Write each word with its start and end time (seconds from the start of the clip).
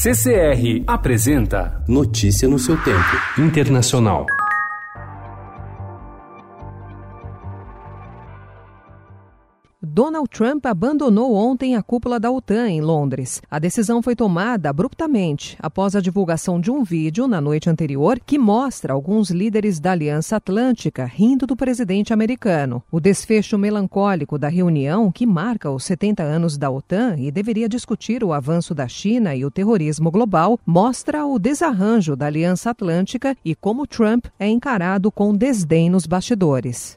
CCR 0.00 0.84
apresenta 0.86 1.82
Notícia 1.88 2.46
no 2.46 2.56
seu 2.56 2.76
tempo. 2.76 2.96
Internacional. 3.36 4.26
Donald 9.88 10.28
Trump 10.28 10.66
abandonou 10.66 11.34
ontem 11.34 11.74
a 11.74 11.82
cúpula 11.82 12.20
da 12.20 12.30
OTAN 12.30 12.68
em 12.68 12.82
Londres. 12.82 13.40
A 13.50 13.58
decisão 13.58 14.02
foi 14.02 14.14
tomada 14.14 14.68
abruptamente 14.68 15.56
após 15.60 15.96
a 15.96 16.00
divulgação 16.00 16.60
de 16.60 16.70
um 16.70 16.84
vídeo 16.84 17.26
na 17.26 17.40
noite 17.40 17.70
anterior 17.70 18.20
que 18.24 18.38
mostra 18.38 18.92
alguns 18.92 19.30
líderes 19.30 19.80
da 19.80 19.92
Aliança 19.92 20.36
Atlântica 20.36 21.06
rindo 21.06 21.46
do 21.46 21.56
presidente 21.56 22.12
americano. 22.12 22.82
O 22.92 23.00
desfecho 23.00 23.56
melancólico 23.56 24.38
da 24.38 24.48
reunião, 24.48 25.10
que 25.10 25.24
marca 25.24 25.70
os 25.70 25.84
70 25.84 26.22
anos 26.22 26.58
da 26.58 26.70
OTAN 26.70 27.16
e 27.16 27.30
deveria 27.30 27.68
discutir 27.68 28.22
o 28.22 28.34
avanço 28.34 28.74
da 28.74 28.86
China 28.86 29.34
e 29.34 29.42
o 29.42 29.50
terrorismo 29.50 30.10
global, 30.10 30.60
mostra 30.66 31.24
o 31.24 31.38
desarranjo 31.38 32.14
da 32.14 32.26
Aliança 32.26 32.70
Atlântica 32.70 33.34
e 33.42 33.54
como 33.54 33.86
Trump 33.86 34.26
é 34.38 34.48
encarado 34.48 35.10
com 35.10 35.34
desdém 35.34 35.88
nos 35.88 36.06
bastidores. 36.06 36.94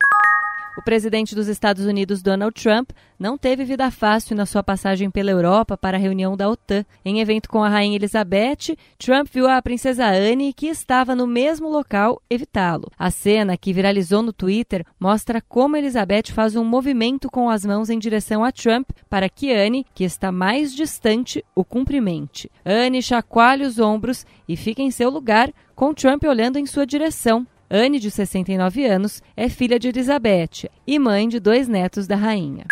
O 0.81 0.84
presidente 0.84 1.35
dos 1.35 1.48
Estados 1.48 1.85
Unidos, 1.85 2.23
Donald 2.23 2.59
Trump, 2.59 2.90
não 3.20 3.38
teve 3.38 3.63
vida 3.63 3.91
fácil 3.91 4.35
na 4.35 4.48
sua 4.48 4.63
passagem 4.63 5.12
pela 5.12 5.30
Europa 5.30 5.77
para 5.77 5.95
a 5.95 5.99
reunião 5.99 6.35
da 6.35 6.49
OTAN. 6.49 6.84
Em 7.05 7.20
evento 7.20 7.49
com 7.49 7.63
a 7.63 7.70
rainha 7.70 7.98
Elizabeth, 7.98 8.76
Trump 8.98 9.27
viu 9.31 9.48
a 9.48 9.62
princesa 9.62 10.07
Anne, 10.07 10.52
que 10.52 10.66
estava 10.66 11.16
no 11.16 11.27
mesmo 11.27 11.70
local, 11.70 12.20
evitá-lo. 12.27 12.90
A 12.98 13.12
cena, 13.12 13.55
que 13.55 13.71
viralizou 13.71 14.23
no 14.23 14.34
Twitter, 14.34 14.84
mostra 14.99 15.40
como 15.40 15.77
Elizabeth 15.77 16.34
faz 16.34 16.55
um 16.55 16.63
movimento 16.63 17.29
com 17.29 17.48
as 17.48 17.63
mãos 17.63 17.91
em 17.91 17.99
direção 17.99 18.43
a 18.43 18.52
Trump 18.52 18.90
para 19.07 19.29
que 19.29 19.54
Anne, 19.54 19.85
que 19.93 20.04
está 20.04 20.32
mais 20.32 20.73
distante, 20.73 21.45
o 21.54 21.63
cumprimente. 21.63 22.49
Anne 22.66 23.04
chacoalha 23.04 23.68
os 23.68 23.77
ombros 23.77 24.26
e 24.48 24.57
fica 24.57 24.82
em 24.82 24.90
seu 24.90 25.12
lugar, 25.12 25.54
com 25.76 25.93
Trump 25.93 26.23
olhando 26.23 26.57
em 26.57 26.66
sua 26.66 26.87
direção. 26.87 27.46
Anne, 27.74 28.00
de 28.00 28.12
69 28.12 28.86
anos, 28.86 29.24
é 29.36 29.48
filha 29.48 29.80
de 29.80 29.88
Elizabeth 29.88 30.70
e 30.86 31.00
mãe 31.00 31.30
de 31.30 31.40
dois 31.40 31.70
netos 31.70 32.05
da 32.05 32.18
rainha. 32.18 32.66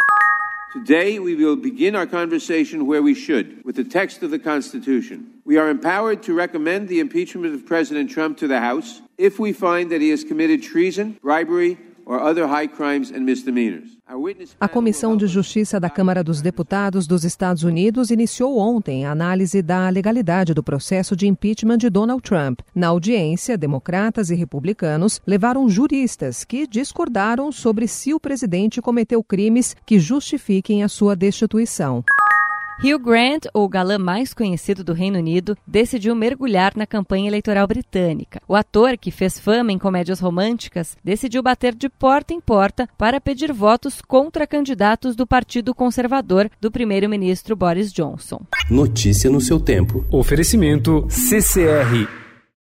Today, 0.74 1.22
we 1.22 1.36
will 1.36 1.56
begin 1.56 1.96
our 1.96 2.06
conversation 2.06 2.86
where 2.86 3.02
we 3.02 3.16
should, 3.16 3.62
with 3.64 3.78
the 3.78 3.86
text 3.86 4.22
of 4.24 4.30
the 4.30 4.38
Constitution. 4.38 5.22
We 5.46 5.58
are 5.58 5.72
empowered 5.72 6.22
to 6.24 6.36
recommend 6.36 6.90
the 6.90 7.00
impeachment 7.00 7.56
of 7.56 7.66
President 7.66 8.12
Trump 8.12 8.38
to 8.40 8.48
the 8.48 8.60
House 8.60 9.02
if 9.18 9.40
we 9.40 9.54
find 9.54 9.90
that 9.90 10.02
he 10.02 10.10
has 10.10 10.26
committed 10.26 10.62
treason, 10.62 11.18
bribery, 11.24 11.78
A 14.60 14.68
Comissão 14.68 15.16
de 15.16 15.28
Justiça 15.28 15.80
da 15.80 15.92
Câmara 15.92 16.24
dos 16.24 16.42
Deputados 16.42 17.06
dos 17.06 17.24
Estados 17.24 17.62
Unidos 17.62 18.10
iniciou 18.10 18.58
ontem 18.58 19.06
a 19.06 19.12
análise 19.12 19.62
da 19.62 19.88
legalidade 19.90 20.56
do 20.56 20.64
processo 20.64 21.16
de 21.16 21.28
impeachment 21.28 21.78
de 21.78 21.88
Donald 21.88 22.24
Trump. 22.24 22.62
Na 22.74 22.88
audiência, 22.88 23.56
democratas 23.56 24.32
e 24.32 24.36
republicanos 24.36 25.22
levaram 25.28 25.70
juristas 25.70 26.44
que 26.44 26.66
discordaram 26.66 27.52
sobre 27.52 27.88
se 27.88 28.12
o 28.12 28.20
presidente 28.20 28.82
cometeu 28.82 29.24
crimes 29.24 29.76
que 29.86 30.00
justifiquem 30.00 30.84
a 30.84 30.90
sua 30.90 31.16
destituição. 31.16 32.04
Hugh 32.82 32.98
Grant, 32.98 33.46
o 33.54 33.68
galã 33.68 33.98
mais 33.98 34.34
conhecido 34.34 34.86
do 34.86 34.94
Reino 34.94 35.20
Unido, 35.20 35.58
decidiu 35.68 36.16
mergulhar 36.16 36.72
na 36.78 36.88
campanha 36.88 37.28
eleitoral 37.28 37.68
britânica. 37.68 38.42
O 38.48 38.56
ator, 38.56 38.98
que 38.98 39.12
fez 39.12 39.38
fama 39.38 39.74
em 39.74 39.78
comédias 39.78 40.22
românticas, 40.22 40.96
decidiu 41.04 41.44
bater 41.44 41.76
de 41.76 41.90
porta 41.90 42.34
em 42.34 42.40
porta 42.40 42.88
para 42.98 43.20
pedir 43.20 43.52
votos 43.52 44.02
contra 44.02 44.48
candidatos 44.48 45.14
do 45.14 45.28
Partido 45.28 45.76
Conservador 45.76 46.50
do 46.62 46.72
primeiro-ministro 46.72 47.54
Boris 47.54 47.92
Johnson. 47.92 48.40
Notícia 48.72 49.30
no 49.30 49.42
seu 49.42 49.60
tempo. 49.60 50.06
Oferecimento 50.10 51.06
CCR 51.10 52.19